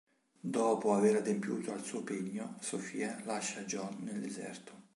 [0.57, 4.73] Dopo aver adempiuto al suo pegno, Sofia lascia John nel deserto.